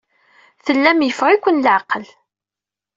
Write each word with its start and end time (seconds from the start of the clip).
Tellam 0.65 0.99
yeffeɣ-iken 1.01 1.61
leɛqel. 1.65 2.05